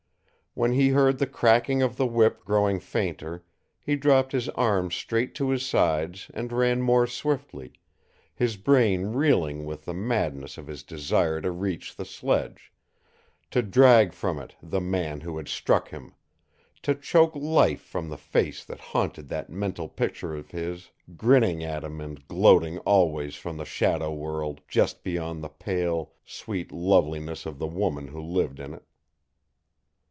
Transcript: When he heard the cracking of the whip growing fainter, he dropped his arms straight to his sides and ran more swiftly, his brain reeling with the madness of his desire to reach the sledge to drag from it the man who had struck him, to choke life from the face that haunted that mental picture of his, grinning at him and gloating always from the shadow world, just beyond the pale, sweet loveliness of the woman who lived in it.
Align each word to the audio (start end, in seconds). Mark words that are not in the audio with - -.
When 0.53 0.73
he 0.73 0.89
heard 0.89 1.17
the 1.19 1.27
cracking 1.27 1.81
of 1.81 1.95
the 1.95 2.05
whip 2.05 2.43
growing 2.43 2.81
fainter, 2.81 3.45
he 3.79 3.95
dropped 3.95 4.33
his 4.33 4.49
arms 4.49 4.95
straight 4.95 5.33
to 5.35 5.49
his 5.49 5.65
sides 5.65 6.29
and 6.33 6.51
ran 6.51 6.81
more 6.81 7.07
swiftly, 7.07 7.71
his 8.35 8.57
brain 8.57 9.13
reeling 9.13 9.63
with 9.63 9.85
the 9.85 9.93
madness 9.93 10.57
of 10.57 10.67
his 10.67 10.83
desire 10.83 11.39
to 11.39 11.51
reach 11.51 11.95
the 11.95 12.03
sledge 12.03 12.73
to 13.51 13.61
drag 13.61 14.11
from 14.11 14.39
it 14.39 14.57
the 14.61 14.81
man 14.81 15.21
who 15.21 15.37
had 15.37 15.47
struck 15.47 15.87
him, 15.87 16.15
to 16.81 16.95
choke 16.95 17.33
life 17.33 17.79
from 17.81 18.09
the 18.09 18.17
face 18.17 18.65
that 18.65 18.81
haunted 18.91 19.29
that 19.29 19.49
mental 19.49 19.87
picture 19.87 20.35
of 20.35 20.51
his, 20.51 20.91
grinning 21.15 21.63
at 21.63 21.85
him 21.85 22.01
and 22.01 22.27
gloating 22.27 22.77
always 22.79 23.37
from 23.37 23.55
the 23.55 23.63
shadow 23.63 24.11
world, 24.13 24.59
just 24.67 25.01
beyond 25.01 25.41
the 25.41 25.47
pale, 25.49 26.11
sweet 26.25 26.73
loveliness 26.73 27.45
of 27.45 27.57
the 27.57 27.67
woman 27.67 28.09
who 28.09 28.19
lived 28.21 28.59
in 28.59 28.73
it. 28.73 28.83